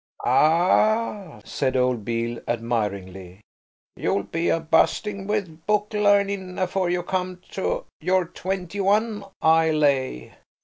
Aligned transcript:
"Ah," 0.25 1.41
said 1.45 1.77
old 1.77 2.03
Beale 2.03 2.39
admiringly, 2.47 3.41
"you'll 3.95 4.23
be 4.23 4.49
a 4.49 4.59
busting 4.59 5.27
with 5.27 5.63
book 5.67 5.89
larnin' 5.93 6.57
afore 6.57 6.89
you 6.89 7.03
come 7.03 7.39
to 7.51 7.85
your 7.99 8.25
twenty 8.25 8.79
one, 8.79 9.23
I 9.43 9.69
lay. 9.69 10.33